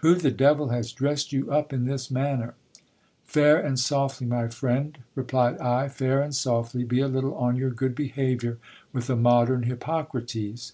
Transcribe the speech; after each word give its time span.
Who 0.00 0.16
the 0.16 0.32
devil 0.32 0.70
has 0.70 0.90
dressed 0.90 1.32
you 1.32 1.48
up 1.52 1.72
in 1.72 1.84
this 1.84 2.10
manner? 2.10 2.54
Fair 3.24 3.56
and 3.60 3.78
softly, 3.78 4.26
my 4.26 4.48
friend, 4.48 4.98
replied 5.14 5.58
I, 5.58 5.58
GIL 5.58 5.60
BIAS 5.60 5.62
PRACTISIXG 5.62 5.78
PHYSIC. 5.78 5.94
A? 5.94 5.94
fair 5.98 6.22
and 6.22 6.34
softly, 6.34 6.82
be 6.82 7.00
a 7.02 7.06
little 7.06 7.36
on 7.36 7.54
your 7.54 7.70
good 7.70 7.94
behaviour 7.94 8.58
with 8.92 9.08
a 9.08 9.14
modern 9.14 9.62
Hippocrates. 9.62 10.72